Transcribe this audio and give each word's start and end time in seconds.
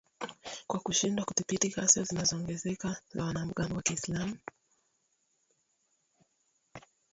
kwa 0.67 0.79
kushindwa 0.85 1.25
kudhibiti 1.25 1.67
ghasia 1.73 2.03
zinazoongezeka 2.03 2.89
za 3.13 3.23
wanamgambo 3.25 3.75
wa 3.75 3.81
kiislam 3.81 4.39